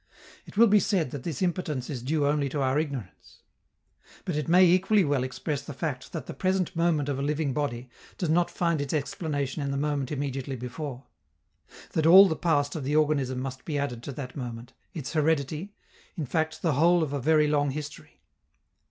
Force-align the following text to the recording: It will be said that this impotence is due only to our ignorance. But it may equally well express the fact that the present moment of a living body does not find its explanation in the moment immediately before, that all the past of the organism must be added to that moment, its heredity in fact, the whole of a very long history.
It 0.47 0.57
will 0.57 0.65
be 0.65 0.79
said 0.79 1.11
that 1.11 1.21
this 1.21 1.43
impotence 1.43 1.87
is 1.87 2.01
due 2.01 2.25
only 2.25 2.49
to 2.49 2.59
our 2.59 2.79
ignorance. 2.79 3.43
But 4.25 4.35
it 4.35 4.47
may 4.47 4.65
equally 4.65 5.03
well 5.05 5.23
express 5.23 5.61
the 5.61 5.75
fact 5.75 6.11
that 6.11 6.25
the 6.25 6.33
present 6.33 6.75
moment 6.75 7.07
of 7.07 7.19
a 7.19 7.21
living 7.21 7.53
body 7.53 7.87
does 8.17 8.31
not 8.31 8.49
find 8.49 8.81
its 8.81 8.93
explanation 8.95 9.61
in 9.61 9.69
the 9.69 9.77
moment 9.77 10.11
immediately 10.11 10.55
before, 10.55 11.03
that 11.91 12.07
all 12.07 12.27
the 12.27 12.35
past 12.35 12.75
of 12.75 12.83
the 12.83 12.95
organism 12.95 13.39
must 13.39 13.63
be 13.63 13.77
added 13.77 14.01
to 14.01 14.11
that 14.13 14.35
moment, 14.35 14.73
its 14.95 15.13
heredity 15.13 15.75
in 16.15 16.25
fact, 16.25 16.63
the 16.63 16.73
whole 16.73 17.03
of 17.03 17.13
a 17.13 17.21
very 17.21 17.47
long 17.47 17.69
history. 17.69 18.21